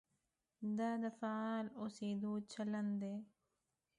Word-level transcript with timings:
دا 0.77 0.91
د 1.03 1.05
فعال 1.19 1.65
اوسېدو 1.81 2.33
چلند 2.51 2.91
دی. 3.01 3.15